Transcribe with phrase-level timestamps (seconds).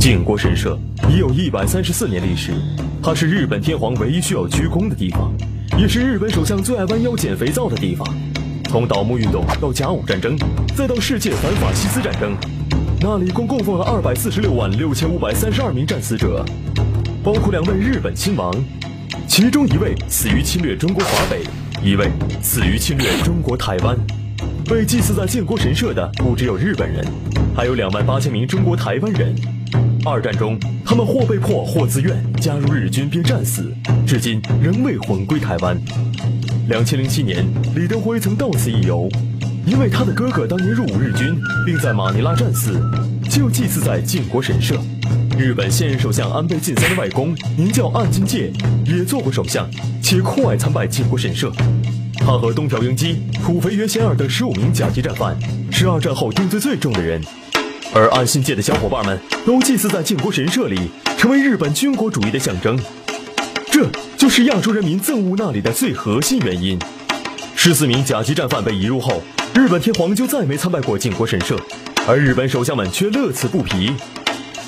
[0.00, 0.78] 靖国神社
[1.10, 2.52] 已有一百三十四年历史，
[3.02, 5.30] 它是日本天皇唯一需要鞠躬的地方，
[5.78, 8.08] 也是日本首相最爱弯腰捡肥皂的地方。
[8.64, 10.38] 从倒幕运动到甲午战争，
[10.74, 12.34] 再到世界反法西斯战争，
[12.98, 16.42] 那里共供奉了二百四十六万六千五百三十二名战死者，
[17.22, 18.50] 包括两位日本亲王，
[19.28, 21.42] 其中一位死于侵略中国华北，
[21.84, 22.10] 一位
[22.40, 23.94] 死于侵略中国台湾。
[24.64, 27.04] 被祭祀在建国神社的不只有日本人，
[27.54, 29.36] 还有两万八千名中国台湾人。
[30.04, 33.70] 二战中，他们或被迫或自愿加入日军并战死，
[34.06, 35.78] 至今仍未魂归台湾。
[36.68, 39.08] 两千零七年，李登辉曾到此一游，
[39.66, 42.80] 因为他的哥哥当年入伍日军，并在马尼拉战死，
[43.28, 44.80] 就祭祀在靖国神社。
[45.38, 48.50] 日本现任首相安倍晋三的外公名叫岸信介，
[48.86, 49.68] 也做过首相，
[50.02, 51.52] 且酷爱参拜靖国神社。
[52.14, 55.36] 他和东条英机、土肥原贤二等十五名甲级战犯，
[55.70, 57.20] 是二战后定罪最重的人。
[57.92, 62.78] 而岸信介的小伙伴们都祭祀在靖国神社里，成为日本军国主义的象征。
[63.72, 66.78] 这就是亚洲人民憎恶那里的最核心原因。
[67.56, 69.22] 十四名甲级战犯被移入后，
[69.54, 71.58] 日本天皇就再没参拜过靖国神社，
[72.06, 73.92] 而日本首相们却乐此不疲。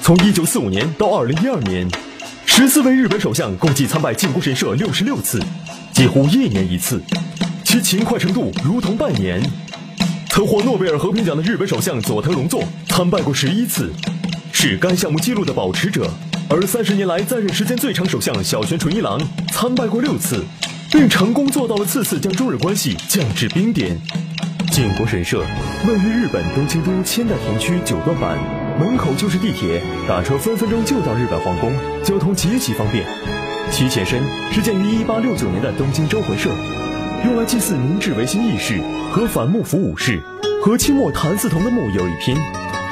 [0.03, 1.89] 从一九四五年到二零一二年，
[2.45, 5.41] 十四位日本首相共计参拜靖国神社六十六次，
[5.92, 7.01] 几乎一年一次，
[7.62, 9.41] 其勤快程度如同拜年。
[10.35, 13.93] 曾获诺贝尔和平奖的日本首相佐藤荣作参拜过十一次，
[14.51, 16.09] 是该项目纪录的保持者。
[16.49, 19.21] 而三十年来在任时间最长首相小泉纯一郎
[19.53, 20.43] 参拜过六次，
[20.91, 24.01] 并成功做到了次次将中日关系降至冰点。
[24.71, 25.45] 靖国神社
[25.87, 28.39] 位于日本东京都千代田区九段坂，
[28.81, 31.71] 门口就是地铁，打车分分钟就到日本皇宫，
[32.03, 33.05] 交通极其方便。
[33.71, 36.49] 其前身是建于一八六九年的东京招魂社，
[37.25, 38.81] 用来祭祀明治维新义士
[39.12, 40.20] 和反幕府武士，
[40.62, 42.37] 和清末谭嗣同的墓有一拼。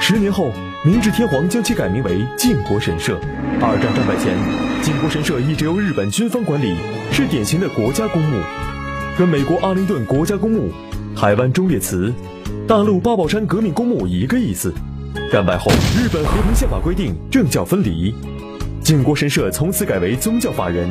[0.01, 0.51] 十年后。
[0.83, 3.21] 明治天皇将其改名为靖国神社。
[3.61, 4.35] 二战战败前，
[4.81, 6.75] 靖国神社一直由日本军方管理，
[7.13, 8.43] 是典型的国家公墓，
[9.19, 10.71] 跟美国阿灵顿国家公墓、
[11.15, 12.15] 台湾忠烈祠、
[12.67, 14.73] 大陆八宝山革命公墓一个意思。
[15.31, 18.15] 战败后，日本和平宪法规定政教分离，
[18.91, 20.91] 靖国神社从此改为宗教法人，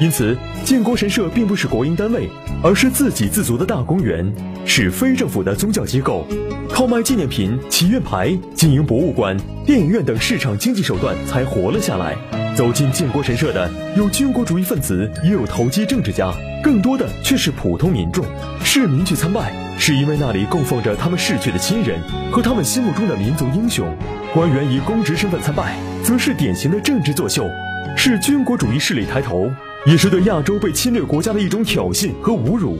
[0.00, 2.28] 因此靖国神社并不是国营单位，
[2.64, 4.34] 而是自给自足的大公园，
[4.66, 6.26] 是非政府的宗教机构。
[6.68, 12.16] 靠卖纪念品、祈愿牌、经营博物馆、电影院等市场经济手段才活了下来。
[12.56, 18.24] 走进建国神社的有军国主义分子，也有投机政治家，更多的却是普通民众。
[18.64, 22.00] 市民去参拜，是因为那里供奉着他们逝去的亲人
[22.32, 23.96] 和他们心目中的民族英雄。
[24.34, 27.48] 官员以公职身份参拜，则是典型的政治作秀，
[27.96, 29.50] 是军国主义势力抬头，
[29.86, 32.78] 也是对亚洲被侵略国家的一种挑衅和侮辱。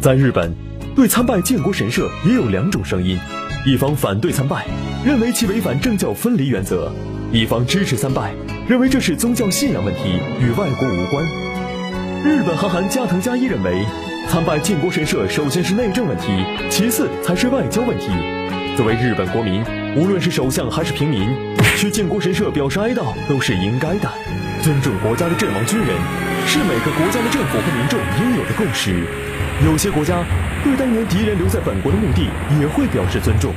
[0.00, 0.54] 在日本。
[0.96, 3.16] 对参拜建国神社也有两种声音，
[3.64, 4.66] 一方反对参拜，
[5.04, 6.90] 认为其违反政教分离原则；
[7.32, 8.34] 一方支持参拜，
[8.68, 11.24] 认为这是宗教信仰问题，与外国无关。
[12.24, 13.86] 日本韩寒加藤加一认为，
[14.28, 16.26] 参拜建国神社首先是内政问题，
[16.68, 18.08] 其次才是外交问题。
[18.80, 19.62] 作为日本国民，
[19.94, 21.28] 无论是首相还是平民，
[21.76, 24.08] 去建国神社表示哀悼都是应该的。
[24.62, 25.88] 尊重国家的阵亡军人，
[26.46, 29.04] 是每个国家的政府和民众应有的共识。
[29.66, 30.24] 有些国家。
[30.64, 33.52] 对当年敌人留在本国的墓地也会表示尊重。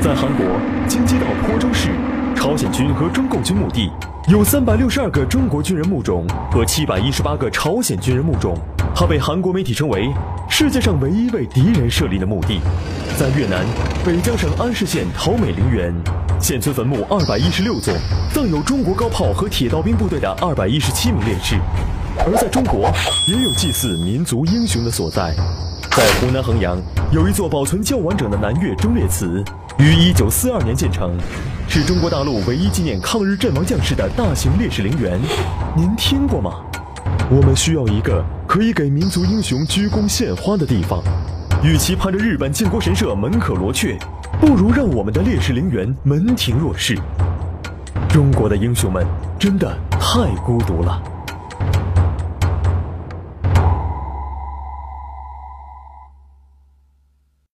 [0.00, 0.44] 在韩国
[0.86, 1.90] 京畿道坡州市，
[2.36, 3.90] 朝鲜军和中共军墓地
[4.28, 8.56] 有三百六十二个中国军人墓冢和七百一十八个朝鲜军人墓冢，
[8.94, 10.08] 它被韩国媒体称为
[10.48, 12.60] 世界上唯一为敌人设立的墓地。
[13.18, 13.64] 在越南
[14.04, 15.94] 北江省安市县桃美陵园，
[16.40, 17.94] 现存坟墓二百一十六座，
[18.32, 21.56] 葬有中国高炮和铁道兵部队的二百一十七名烈士。
[22.26, 22.90] 而在中国，
[23.28, 25.34] 也有祭祀民族英雄的所在。
[25.90, 26.80] 在湖南衡阳
[27.12, 29.44] 有一座保存较完整的南岳忠烈祠，
[29.78, 31.16] 于一九四二年建成，
[31.68, 35.20] 是中国大陆唯一纪念抗日阵亡将士的大型烈士陵园。
[35.76, 36.52] 您听过吗？
[37.30, 41.02] 我们需要一个可以给民族英雄鞠躬献花的地方。
[41.62, 43.98] 与其盼着日本靖国神社门可罗雀，
[44.40, 46.98] 不如让我们的烈士陵园门庭若市。
[48.08, 49.06] 中国的英雄们
[49.38, 49.70] 真的
[50.00, 51.17] 太孤独了。